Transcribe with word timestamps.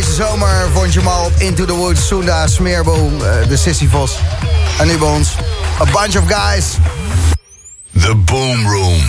deze 0.00 0.14
zomer 0.14 0.68
vond 0.72 0.92
je 0.92 0.98
hem 0.98 1.08
al 1.08 1.24
op 1.24 1.32
Into 1.38 1.64
the 1.64 1.72
Woods, 1.72 2.06
Sunda, 2.06 2.46
Smeerboom, 2.46 3.14
uh, 3.14 3.48
de 3.48 3.56
Sisyphos. 3.56 4.18
En 4.78 4.86
nu 4.86 4.98
bij 4.98 5.08
ons, 5.08 5.34
A 5.80 5.84
Bunch 5.84 6.16
of 6.16 6.24
Guys. 6.26 6.64
The 8.00 8.14
Boom 8.14 8.68
Room. 8.68 9.02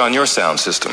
On 0.00 0.12
your 0.12 0.26
sound 0.26 0.60
system. 0.60 0.92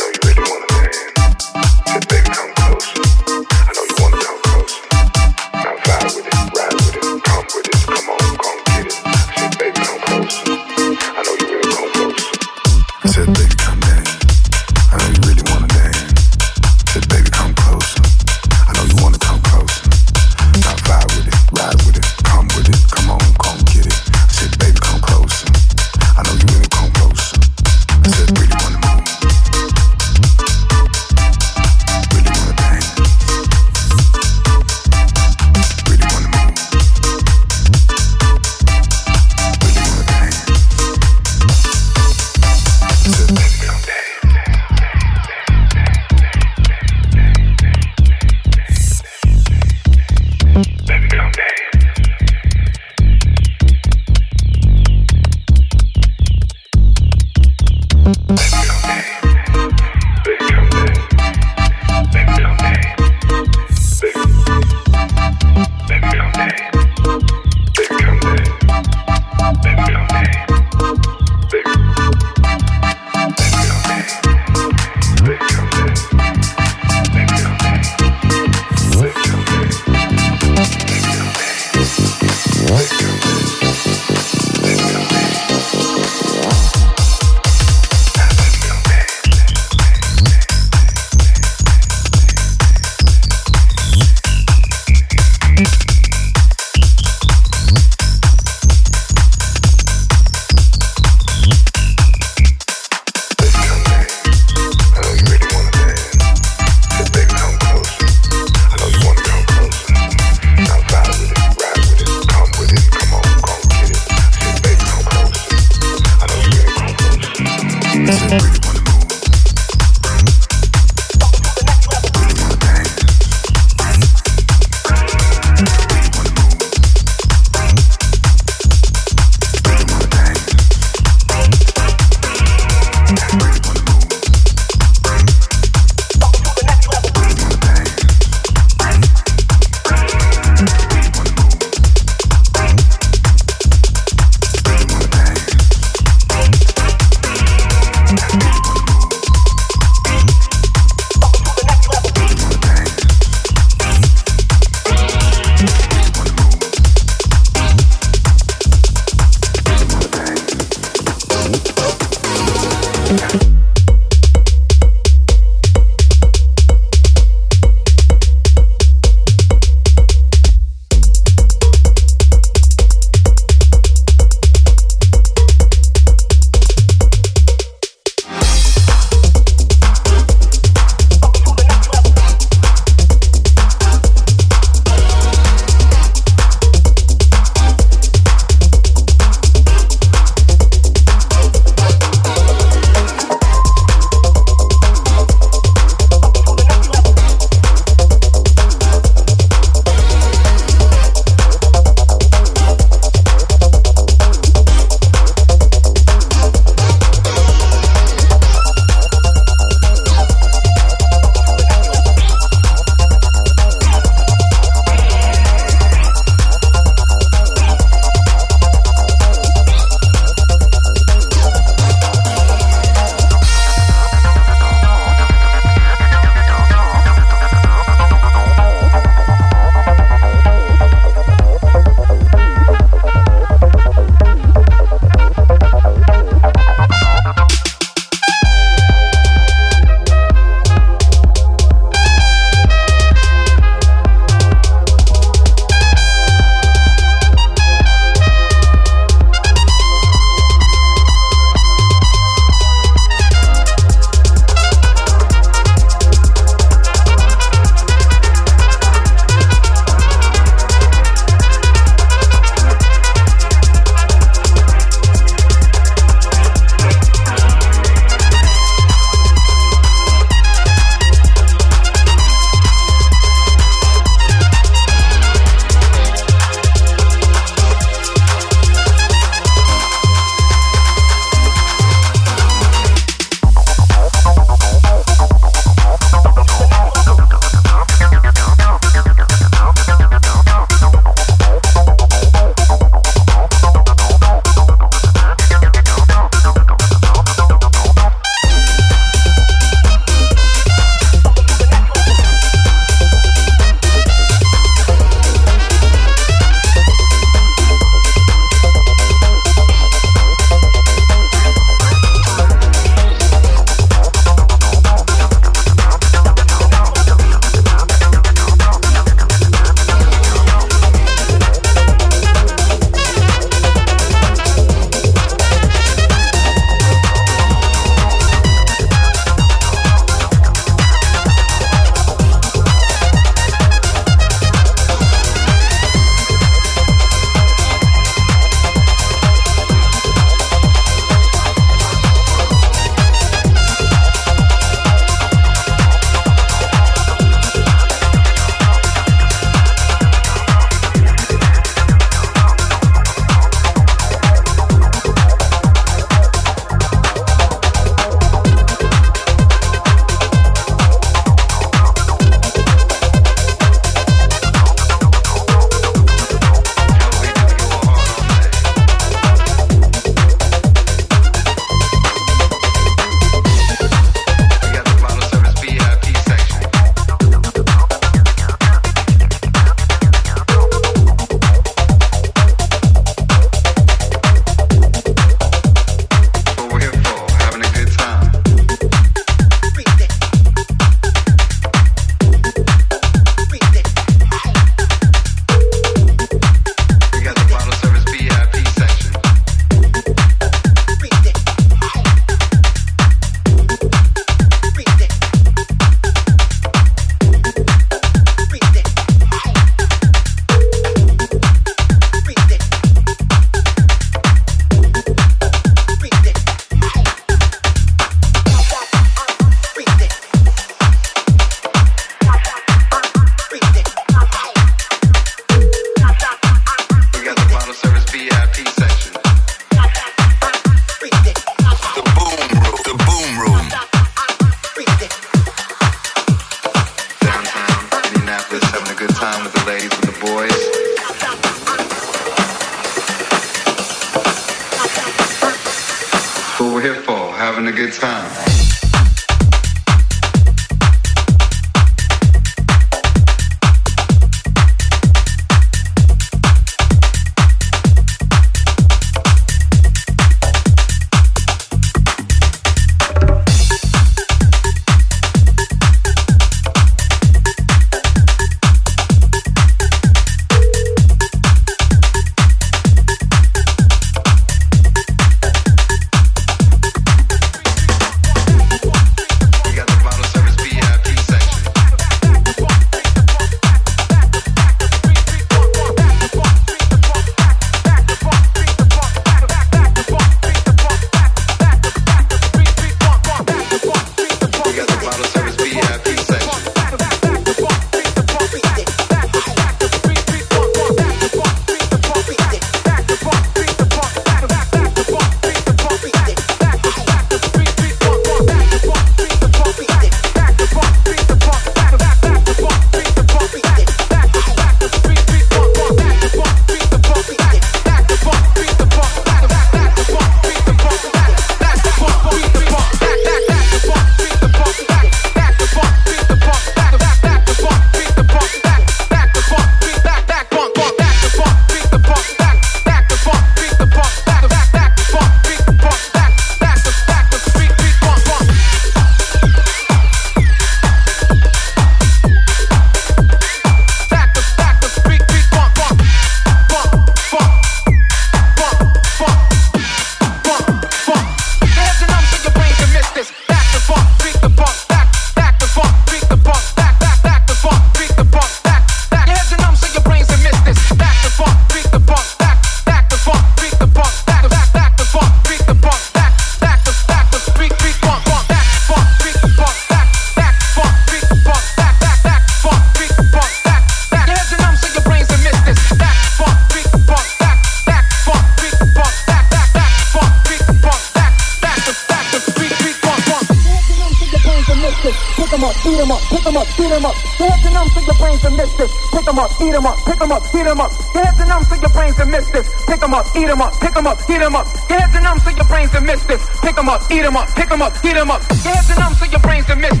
up, 589.41 589.51
eat 589.59 589.73
'em 589.73 589.85
up, 589.85 589.97
pick 590.05 590.21
'em 590.21 590.31
up, 590.31 590.45
heat 590.53 590.67
'em 590.67 590.79
up. 590.79 590.91
Get 591.13 591.25
head's 591.25 591.39
and 591.39 591.49
numb 591.49 591.63
so 591.65 591.75
your 591.75 591.89
brains 591.89 592.15
can 592.15 592.29
miss 592.29 592.47
this. 592.51 592.67
Pick 592.85 593.01
'em 593.01 593.13
up, 593.13 593.25
eat 593.35 593.49
'em 593.49 593.61
up, 593.61 593.73
pick 593.81 593.95
'em 593.97 594.07
up, 594.07 594.21
heat 594.27 594.41
'em 594.41 594.55
up. 594.55 594.67
Get 594.87 594.99
head's 595.01 595.15
and 595.15 595.23
numb 595.23 595.39
so 595.39 595.49
your 595.49 595.65
brains 595.65 595.91
can 595.91 596.05
miss 596.05 596.21
this. 596.23 596.41
Pick 596.61 596.77
'em 596.77 596.89
up, 596.89 597.01
eat 597.09 597.25
'em 597.25 597.35
up, 597.35 597.47
pick 597.55 597.71
'em 597.71 597.81
up, 597.81 597.93
heat 598.03 598.17
'em 598.17 598.29
up. 598.29 598.41
Get 598.49 598.75
head's 598.75 598.89
and 598.89 598.99
numb 598.99 599.15
so 599.15 599.25
your 599.25 599.39
brains 599.39 599.65
can 599.65 599.79
miss 599.81 600.00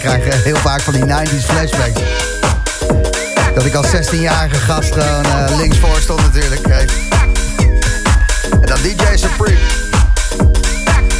krijg 0.00 0.24
eh, 0.24 0.42
heel 0.42 0.56
vaak 0.56 0.80
van 0.80 0.92
die 0.92 1.04
90s 1.04 1.44
flashbacks. 1.44 2.00
Dat 3.54 3.64
ik 3.64 3.74
als 3.74 3.86
16-jarige 3.86 4.56
gast 4.56 4.92
gewoon 4.92 5.26
uh, 5.26 5.56
linksvoor 5.56 6.00
stond 6.00 6.20
natuurlijk. 6.20 6.66
En 6.66 6.86
dat 8.60 8.78
DJ 8.82 9.04
Supreme. 9.14 9.58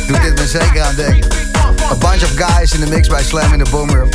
Doet 0.06 0.22
dit 0.22 0.34
me 0.38 0.46
zeker 0.46 0.82
aan 0.82 0.94
denken. 0.94 1.30
A 1.90 1.94
bunch 1.94 2.22
of 2.22 2.32
guys 2.36 2.72
in 2.72 2.80
de 2.80 2.86
mix 2.86 3.08
bij 3.08 3.22
Slam 3.22 3.52
in 3.52 3.58
de 3.58 3.70
Boomroom. 3.70 4.08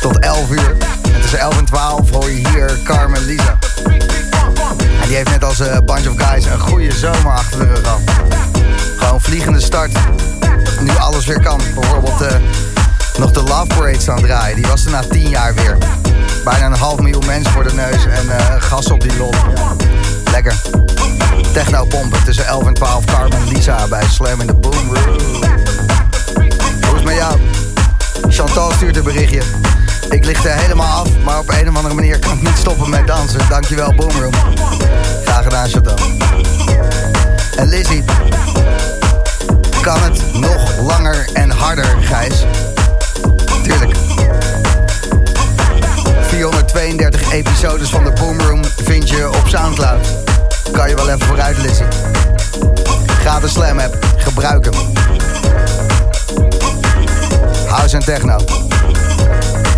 Tot 0.00 0.18
11 0.18 0.50
uur. 0.50 0.76
En 1.14 1.20
tussen 1.20 1.38
11 1.38 1.58
en 1.58 1.64
12 1.64 2.10
hoor 2.10 2.30
je 2.30 2.48
hier 2.48 2.78
Carmen 2.84 3.24
Lisa. 3.24 3.58
En 5.00 5.06
die 5.06 5.16
heeft 5.16 5.30
net 5.30 5.44
als 5.44 5.58
een 5.58 5.84
bunch 5.84 6.06
of 6.06 6.14
guys 6.16 6.44
een 6.44 6.60
goede 6.60 6.92
zomer 6.92 7.32
achter 7.32 7.58
de 7.58 7.64
rug. 7.64 7.98
Gewoon 8.96 9.20
vliegende 9.20 9.60
start. 9.60 9.90
Nu 10.80 10.96
alles 10.96 11.26
weer 11.26 11.40
kan. 11.40 11.60
Bijvoorbeeld 11.74 12.22
nog 13.18 13.30
de 13.30 13.42
Love 13.42 13.66
Parade 13.66 14.00
staan 14.00 14.22
draaien. 14.22 14.56
Die 14.56 14.66
was 14.66 14.84
er 14.84 14.90
na 14.90 15.02
10 15.10 15.28
jaar 15.28 15.54
weer. 15.54 15.78
Bijna 16.44 16.66
een 16.66 16.72
half 16.72 17.00
miljoen 17.00 17.26
mensen 17.26 17.52
voor 17.52 17.64
de 17.64 17.74
neus 17.74 18.04
en 18.04 18.26
uh, 18.26 18.36
gas 18.58 18.90
op 18.90 19.00
die 19.00 19.16
lol. 19.16 19.34
Lekker. 20.30 20.54
Techno 21.52 21.84
pompen 21.84 22.24
tussen 22.24 22.46
11 22.46 22.66
en 22.66 22.74
12. 22.74 23.04
Carmen 23.04 23.48
Lisa 23.48 23.88
bij 23.88 24.04
Slam 24.10 24.40
in 24.40 24.46
the 24.46 24.54
Boom 24.54 24.94
Room. 24.94 25.18
Hoe 26.34 26.46
is 26.46 26.92
het 26.94 27.04
met 27.04 27.14
jou? 27.14 27.38
Chantal 28.28 28.72
stuurt 28.72 28.96
een 28.96 29.02
berichtje. 29.02 29.42
Ik 30.10 30.24
lig 30.24 30.44
er 30.44 30.54
helemaal 30.54 31.00
af, 31.00 31.08
maar 31.24 31.38
op 31.38 31.48
een 31.48 31.68
of 31.68 31.76
andere 31.76 31.94
manier 31.94 32.18
kan 32.18 32.32
ik 32.32 32.42
niet 32.42 32.58
stoppen 32.58 32.90
met 32.90 33.06
dansen. 33.06 33.40
Dankjewel, 33.48 33.94
Boomroom. 33.94 34.32
Graag 35.24 35.42
gedaan, 35.42 35.68
Chantal. 35.68 35.98
En 37.56 37.68
Lizzie. 37.68 38.04
Kan 39.80 40.02
het 40.02 40.22
nog 40.32 40.78
langer 40.80 41.28
en 41.32 41.50
harder, 41.50 41.96
Gijs? 42.00 42.44
Tuurlijk. 43.68 43.96
432 46.20 47.32
episodes 47.32 47.88
van 47.88 48.04
de 48.04 48.12
Boomroom 48.12 48.64
vind 48.64 49.08
je 49.08 49.28
op 49.28 49.48
Soundcloud. 49.48 50.06
Kan 50.72 50.88
je 50.88 50.94
wel 50.94 51.08
even 51.08 51.26
vooruit 51.26 51.58
lezen. 51.58 51.86
Ga 53.06 53.40
de 53.40 53.48
Slam 53.48 53.78
app, 53.78 53.96
gebruik 54.16 54.64
hem. 54.64 54.74
House 57.66 57.96
en 57.96 58.04
techno. 58.04 58.36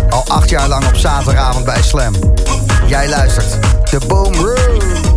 Al 0.09 0.23
acht 0.27 0.49
jaar 0.49 0.67
lang 0.67 0.85
op 0.85 0.95
zaterdagavond 0.95 1.65
bij 1.65 1.81
Slam. 1.81 2.13
Jij 2.87 3.09
luistert. 3.09 3.57
De 3.89 3.99
Boomroom. 4.07 5.10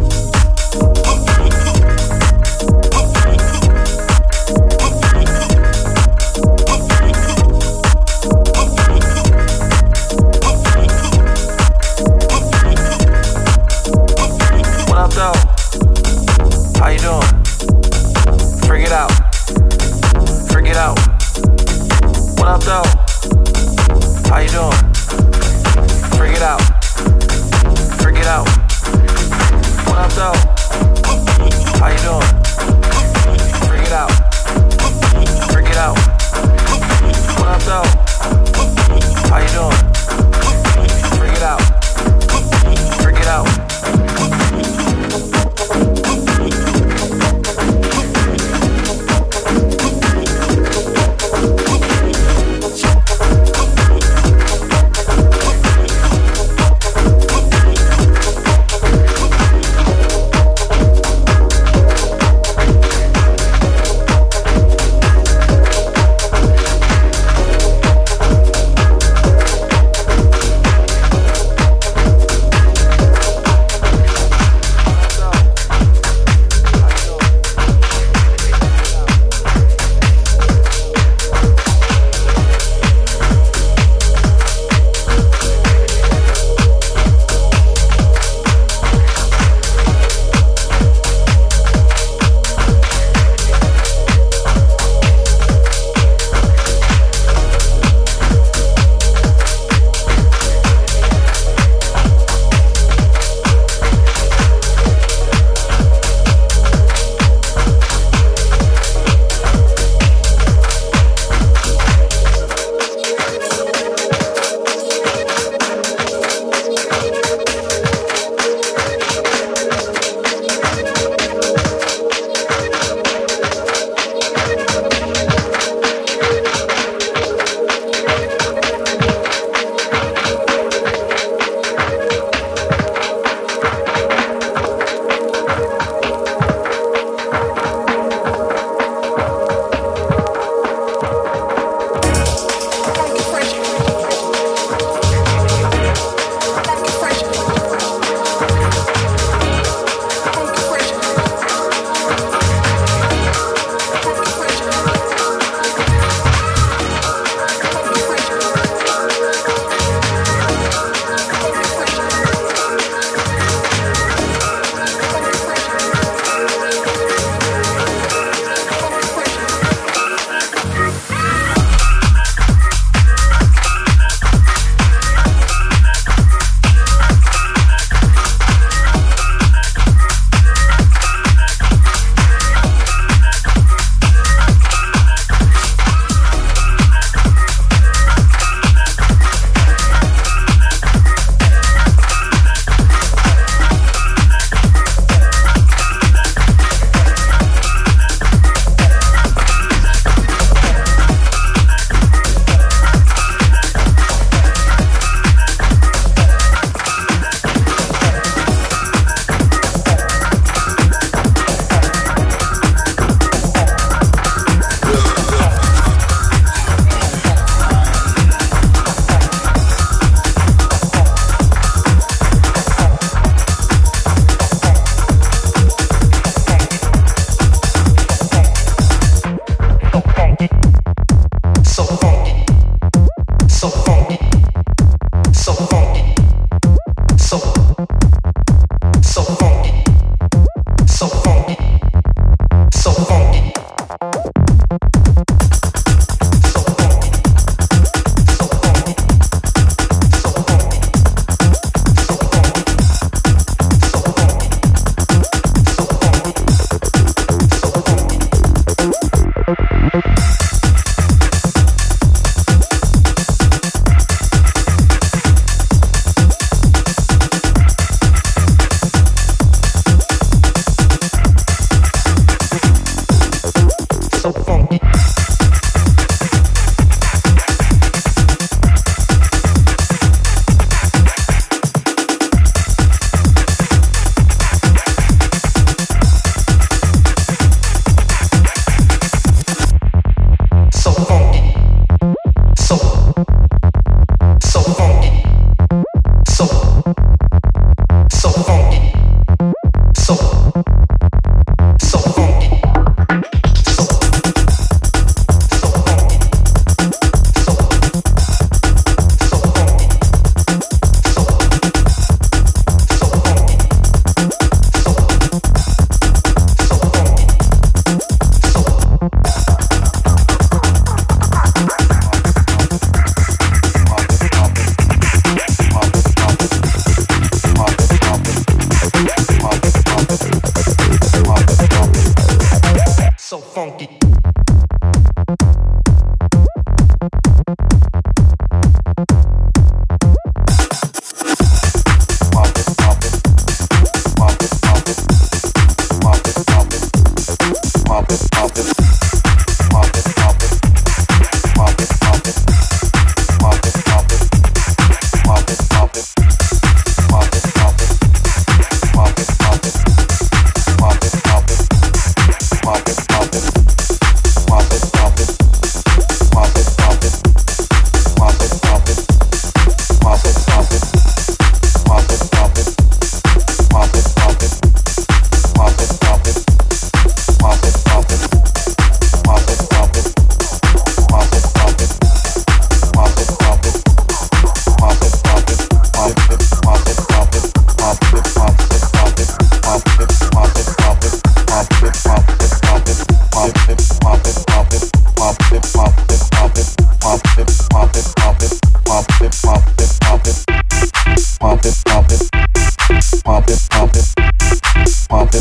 pump 405.14 405.34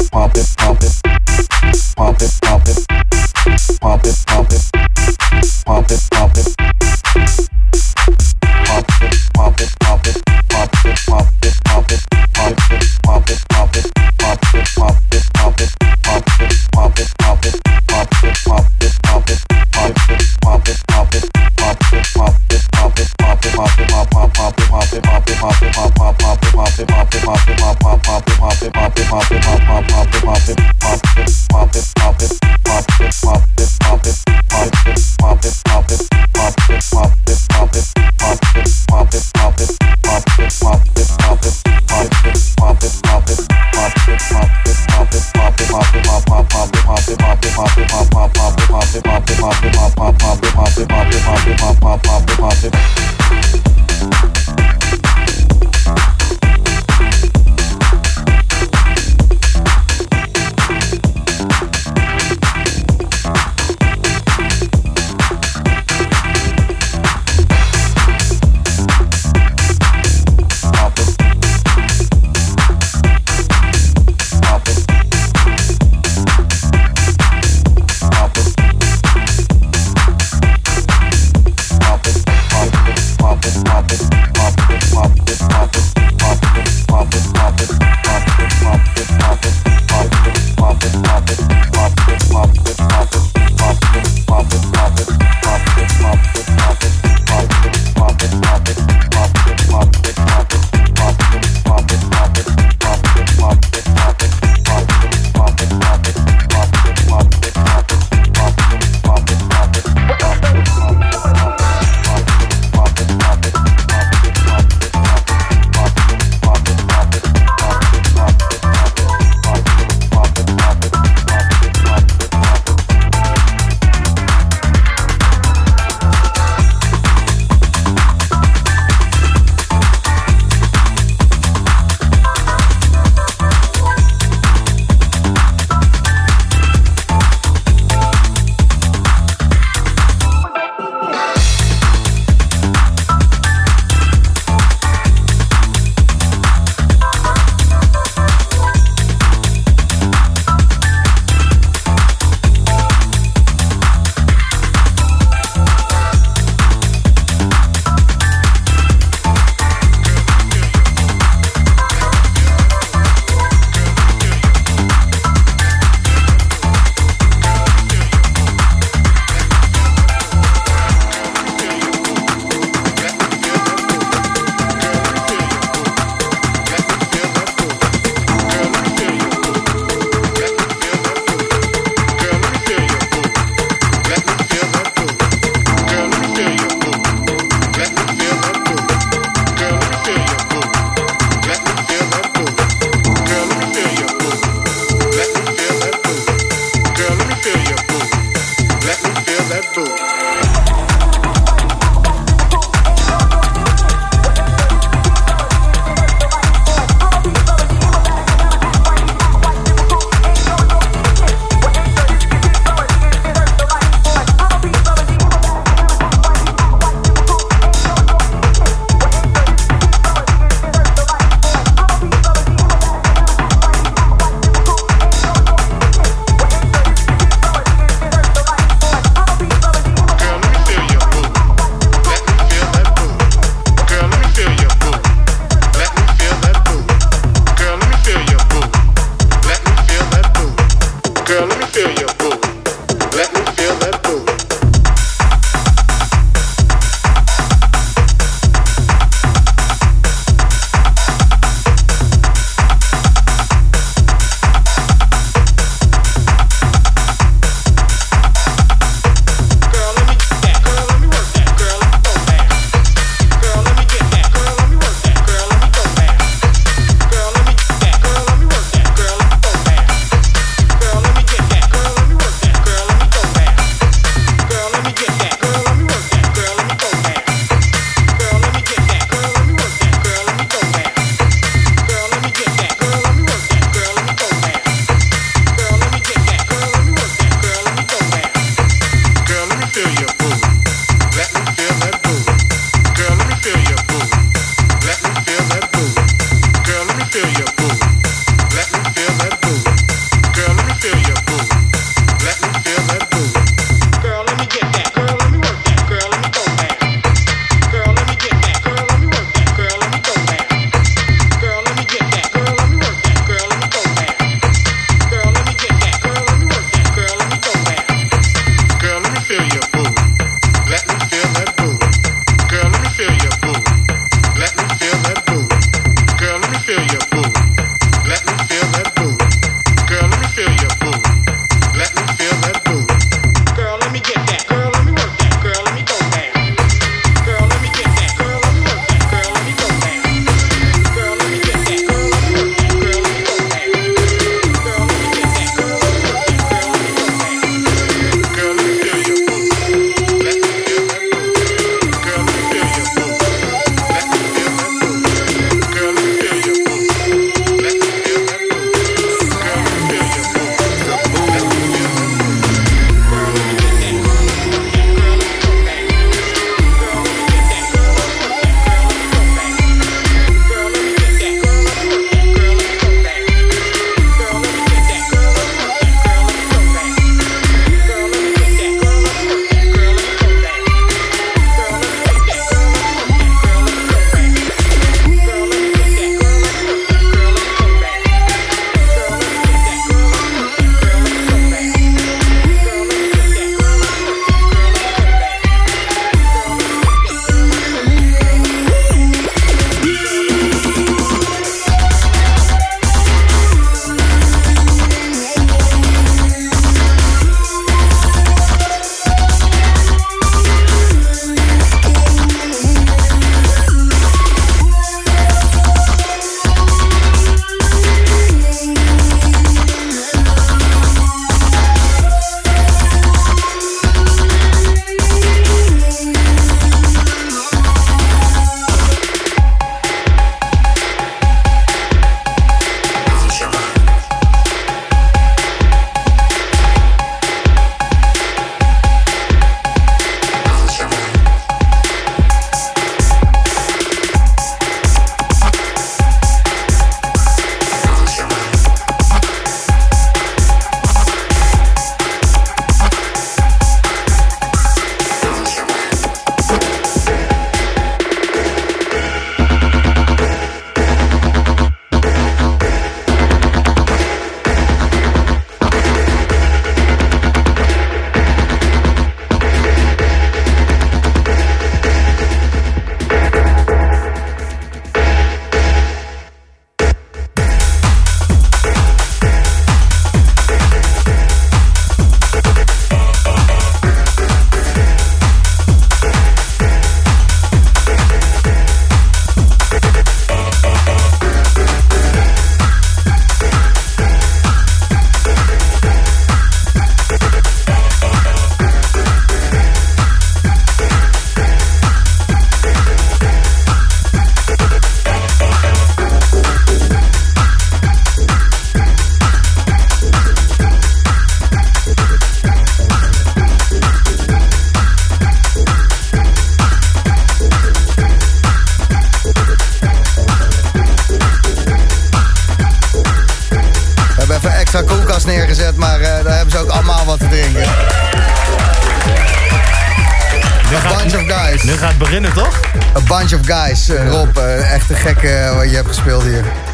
it, 0.00 0.08
pump 0.10 0.36
it, 0.36 0.54
pump 0.56 0.82
it. 0.82 1.11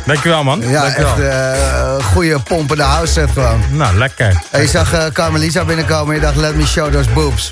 Dankjewel, 0.09 0.45
man. 0.45 0.61
Ja, 0.69 0.83
Dankjewel. 0.83 1.15
echt 1.15 1.21
eh 2.01 2.05
goede 2.05 2.39
pompende 2.39 2.83
house 2.83 3.13
set 3.13 3.31
gewoon. 3.31 3.63
Nou, 3.71 3.97
lekker. 3.99 4.43
En 4.51 4.61
je 4.63 4.69
zag 4.69 4.93
eh 4.93 5.05
Carmelisa 5.13 5.65
binnenkomen 5.65 6.09
en 6.09 6.15
je 6.15 6.21
dacht, 6.27 6.37
let 6.37 6.55
me 6.55 6.67
show 6.67 6.93
those 6.93 7.11
boobs. 7.11 7.51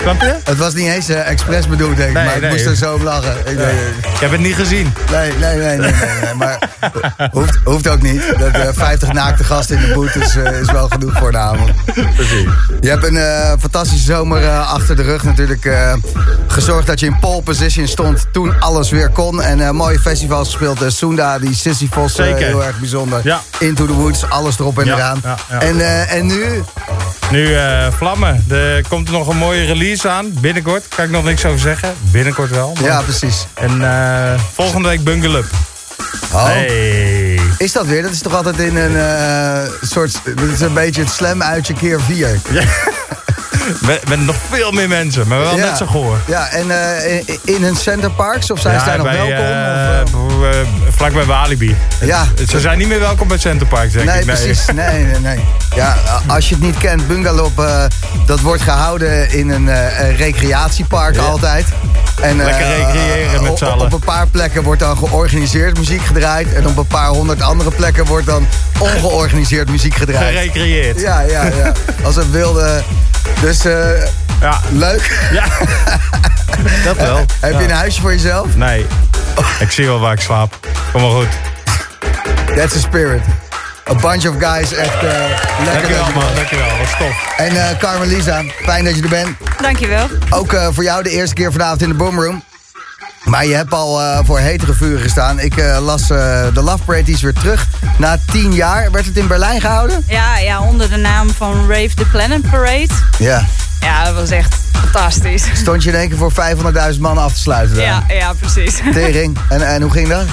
Snap 0.00 0.20
je? 0.20 0.34
Het 0.44 0.56
was 0.58 0.74
niet 0.74 0.86
eens 0.88 1.08
eh, 1.08 1.28
expres 1.30 1.68
bedoeld, 1.68 1.96
denk 1.96 2.08
ik, 2.08 2.14
Nee, 2.14 2.24
maar 2.24 2.34
ik 2.34 2.40
nee. 2.40 2.50
moest 2.50 2.64
er 2.66 2.76
zo 2.76 2.94
om 2.94 3.02
lachen. 3.02 3.36
Ik 3.44 3.56
denk, 3.56 3.70
Ik 4.14 4.20
heb 4.20 4.30
het 4.30 4.40
niet 4.40 4.54
gezien. 4.54 4.92
Nee, 5.10 5.32
nee, 5.32 5.56
nee, 5.56 5.76
nee, 5.76 5.92
nee, 5.92 6.20
nee, 6.22 6.34
maar 6.34 6.58
hoeft, 7.32 7.58
hoeft 7.64 7.88
ook 7.88 8.02
niet. 8.02 8.34
Dat 8.38 8.50
eh, 8.52 8.68
50 8.72 9.12
naakte 9.12 9.44
gasten 9.44 9.76
in 9.78 9.88
de 9.88 9.94
boot 9.94 10.14
is, 10.14 10.36
eh, 10.36 10.60
is 10.60 10.70
wel 10.72 10.88
genoeg 10.88 11.18
voor 11.18 11.32
de 11.32 11.38
avond. 11.38 11.70
Precies. 12.14 12.48
Je 12.80 12.88
hebt 12.88 13.04
een 13.04 13.16
eh, 13.16 13.52
fantastische 13.60 14.04
zomer 14.04 14.42
eh, 14.44 14.72
achter 14.72 14.96
de 14.96 15.02
rug 15.02 15.22
natuurlijk. 15.24 15.70
gezorgd 16.46 16.86
dat 16.86 17.00
je 17.00 17.06
in 17.06 17.18
pole 17.18 17.42
position 17.42 17.86
stond 17.88 18.26
toen 18.32 18.60
alles 18.60 18.90
weer 18.90 19.08
kon. 19.08 19.42
En 19.42 19.74
mooie 19.76 19.98
festivals 19.98 20.48
gespeeld. 20.48 20.82
Uh, 20.82 20.88
Sunda, 20.88 21.38
die 21.38 21.54
Sisyphos, 21.54 22.16
heel 22.16 22.64
erg 22.64 22.78
bijzonder. 22.78 23.20
Ja. 23.24 23.40
Into 23.58 23.86
the 23.86 23.92
Woods, 23.92 24.30
alles 24.30 24.58
erop 24.58 24.78
en 24.78 24.84
Ja, 24.86 24.94
eraan. 24.96 25.20
ja. 25.50 25.60
En, 25.60 26.08
en 26.08 26.26
nu? 26.26 26.62
Nu 27.30 27.56
vlammen. 27.96 28.44
Er 28.50 28.84
komt 28.88 29.10
nog 29.10 29.28
een 29.28 29.36
mooie 29.36 29.64
release 29.64 30.08
aan. 30.08 30.32
Binnenkort. 30.40 30.84
Kan 30.96 31.04
ik 31.04 31.10
nog 31.10 31.24
niks 31.24 31.44
over 31.44 31.58
zeggen. 31.58 31.94
Binnenkort 32.00 32.50
wel. 32.50 32.72
maar- 32.74 32.84
Ja, 32.84 33.00
precies. 33.02 33.46
En 33.54 33.82
volgende 34.54 34.88
week 34.88 35.04
Bungle 35.04 35.38
Up. 35.38 35.46
Oh. 36.32 36.44
Hey. 36.44 37.40
Is 37.58 37.72
dat 37.72 37.86
weer? 37.86 38.02
Dat 38.02 38.10
is 38.10 38.20
toch 38.20 38.34
altijd 38.34 38.58
in 38.58 38.76
een 38.76 38.96
eh, 38.96 39.70
soort... 39.80 40.20
Dat 40.24 40.48
is 40.52 40.60
een 40.60 40.74
beetje 40.74 41.00
het 41.02 41.10
slam 41.10 41.42
uitje 41.42 41.74
keer 41.74 42.00
vier. 42.00 42.38
Met, 43.80 44.08
met 44.08 44.20
nog 44.20 44.36
veel 44.50 44.70
meer 44.72 44.88
mensen. 44.88 45.28
Maar 45.28 45.38
wel 45.38 45.56
Ja. 45.56 45.64
net 45.64 45.76
zo 45.76 45.86
goor. 45.86 46.18
Ja, 46.26 46.48
en 46.50 46.70
eh, 46.70 47.16
in, 47.16 47.38
in 47.44 47.62
hun 47.62 47.76
centerparks? 47.76 48.50
Of 48.50 48.60
zijn 48.60 48.80
ze 48.80 48.86
daar 48.86 48.98
nog 48.98 49.06
welkom? 49.12 49.32
eh, 49.34 50.00
of, 50.24 50.25
vlakbij 50.90 51.24
Walibi. 51.24 51.76
Ja. 52.00 52.26
Ze 52.48 52.60
zijn 52.60 52.78
niet 52.78 52.88
meer 52.88 53.00
welkom 53.00 53.28
bij 53.28 53.38
Center 53.38 53.66
Park, 53.66 53.90
zeg 53.90 54.04
Nee, 54.04 54.18
ik. 54.18 54.24
precies. 54.24 54.64
Nee, 54.74 55.04
nee, 55.04 55.20
nee. 55.20 55.40
Ja, 55.74 55.96
als 56.26 56.48
je 56.48 56.54
het 56.54 56.64
niet 56.64 56.78
kent, 56.78 57.06
Bungalop, 57.08 57.60
eh, 57.60 57.84
dat 58.26 58.40
wordt 58.40 58.62
gehouden 58.62 59.30
in 59.30 59.50
een 59.50 59.68
eh, 59.68 60.16
recreatiepark 60.16 61.14
Ja. 61.14 61.20
altijd. 61.22 61.66
En, 62.20 62.40
eh, 62.40 62.46
Lekker 62.46 62.66
recreëren 62.76 63.42
met 63.42 63.50
op- 63.50 63.58
z'n 63.58 63.64
op, 63.64 63.70
allen. 63.70 63.86
op 63.86 63.92
een 63.92 63.98
paar 63.98 64.26
plekken 64.26 64.62
wordt 64.62 64.80
dan 64.80 64.96
georganiseerd 64.98 65.78
muziek 65.78 66.02
gedraaid. 66.04 66.52
En 66.54 66.66
op 66.66 66.76
een 66.76 66.86
paar 66.86 67.08
honderd 67.08 67.42
andere 67.42 67.70
plekken 67.70 68.04
wordt 68.04 68.26
dan 68.26 68.46
ongeorganiseerd 68.78 69.70
muziek 69.70 69.94
gedraaid. 69.94 70.34
Gerecreëerd. 70.36 71.00
Ja, 71.00 71.20
ja, 71.20 71.44
ja. 71.44 71.72
Als 72.04 72.16
een 72.16 72.30
wilde... 72.30 72.82
Dus 73.40 73.64
eh, 73.64 73.74
Ja, 74.40 74.60
leuk. 74.72 75.28
ja. 75.32 75.44
dat 76.84 76.96
wel. 76.96 77.16
Heb 77.40 77.52
Ja. 77.52 77.58
je 77.58 77.64
een 77.64 77.70
huisje 77.70 78.00
voor 78.00 78.12
jezelf? 78.12 78.56
Nee. 78.56 78.86
Ik 79.58 79.70
zie 79.70 79.86
wel 79.86 80.00
waar 80.00 80.12
ik 80.12 80.20
slaap. 80.20 80.58
Kom 80.92 81.00
maar 81.02 81.10
goed. 81.10 81.28
That's 82.56 82.74
a 82.76 82.78
spirit. 82.78 83.20
A 83.90 83.94
bunch 83.94 84.26
of 84.28 84.34
guys, 84.38 84.72
echt 84.72 84.94
eh, 84.94 85.00
lekker. 85.02 85.34
dat 85.64 85.72
Dankjewel 85.72 86.06
je 86.06 86.12
man, 86.14 86.34
dankjewel. 86.34 86.66
Wat 86.78 86.88
stof. 86.88 87.34
En 87.36 87.68
eh 87.68 87.78
Carmelisa, 87.78 88.42
fijn 88.64 88.84
dat 88.84 88.96
je 88.96 89.02
er 89.02 89.08
bent. 89.08 89.36
Dankjewel. 89.60 90.08
Ook 90.30 90.52
eh, 90.52 90.68
voor 90.72 90.82
jou 90.84 91.02
de 91.02 91.10
eerste 91.10 91.34
keer 91.34 91.52
vanavond 91.52 91.82
in 91.82 91.88
de 91.88 91.94
Boomroom. 91.94 92.42
Maar 93.24 93.46
je 93.46 93.54
hebt 93.54 93.72
al 93.72 94.00
eh, 94.00 94.18
voor 94.24 94.38
hetere 94.38 94.72
vuren 94.74 95.00
gestaan. 95.02 95.38
Ik 95.40 95.56
eh, 95.56 95.78
las 95.80 96.06
de 96.06 96.50
Love 96.54 96.84
Parade, 96.84 97.04
die 97.04 97.14
is 97.14 97.22
weer 97.22 97.32
terug. 97.32 97.66
Na 97.98 98.18
tien 98.32 98.54
jaar 98.54 98.90
werd 98.90 99.04
het 99.06 99.16
in 99.16 99.26
Berlijn 99.26 99.60
gehouden? 99.60 100.04
Ja, 100.08 100.38
ja, 100.38 100.60
onder 100.60 100.90
de 100.90 100.96
naam 100.96 101.30
van 101.30 101.66
Rave 101.68 101.94
the 101.94 102.04
Planet 102.04 102.50
Parade. 102.50 102.88
Ja. 103.18 103.44
Ja, 103.80 104.04
dat 104.04 104.14
was 104.14 104.30
echt 104.30 104.54
fantastisch. 104.72 105.44
Stond 105.54 105.82
je 105.82 105.90
in 105.90 105.96
één 105.96 106.08
keer 106.08 106.18
voor 106.18 106.32
500.000 106.94 107.00
man 107.00 107.18
af 107.18 107.32
te 107.32 107.40
sluiten? 107.40 107.80
Ja, 107.80 108.04
ja, 108.08 108.32
precies. 108.32 108.80
Tering. 108.92 109.38
En, 109.48 109.66
en 109.66 109.82
hoe 109.82 109.90
ging 109.90 110.08
dat? 110.08 110.24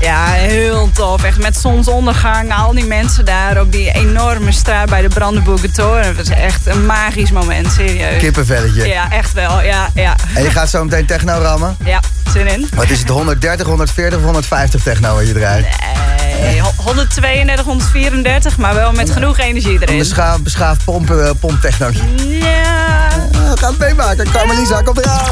Ja, 0.00 0.24
heel 0.26 0.90
tof. 0.92 1.24
Echt 1.24 1.38
met 1.38 1.56
zonsondergang, 1.56 2.54
al 2.54 2.72
die 2.72 2.84
mensen 2.84 3.24
daar 3.24 3.60
op 3.60 3.72
die 3.72 3.92
enorme 3.92 4.52
straat 4.52 4.88
bij 4.88 5.02
de 5.02 5.08
Brandenburger 5.08 5.72
Toren. 5.72 6.06
Het 6.06 6.16
was 6.16 6.28
echt 6.28 6.66
een 6.66 6.86
magisch 6.86 7.30
moment, 7.30 7.72
serieus. 7.72 8.18
Kippenvelletje. 8.18 8.86
Ja, 8.86 9.10
echt 9.10 9.32
wel. 9.32 9.60
Ja, 9.60 9.88
ja. 9.94 10.14
En 10.34 10.42
je 10.42 10.50
gaat 10.50 10.70
zo 10.70 10.84
meteen 10.84 11.06
techno 11.06 11.38
rammen? 11.38 11.76
Ja, 11.84 12.00
zin 12.32 12.46
in. 12.46 12.68
Wat 12.74 12.90
is 12.90 12.98
het, 12.98 13.08
130, 13.08 13.66
140 13.66 14.18
of 14.18 14.24
150 14.24 14.82
techno 14.82 15.14
wat 15.14 15.26
je 15.26 15.32
draait? 15.32 15.66
Nee, 16.40 16.60
132, 16.76 17.64
134, 17.64 18.56
maar 18.58 18.74
wel 18.74 18.92
met 18.92 19.10
genoeg 19.10 19.38
energie 19.38 19.74
Een 19.74 19.82
erin. 19.82 19.98
beschaafd, 19.98 20.42
beschaafd 20.42 20.84
pomp, 20.84 21.10
eh, 21.10 21.30
pomptechno. 21.40 21.88
Ja. 22.26 23.06
Ah, 23.32 23.52
Ga 23.58 23.68
het 23.68 23.78
meemaken. 23.78 24.30
Carmelisa, 24.30 24.80
komt 24.82 24.98
eraan. 24.98 25.18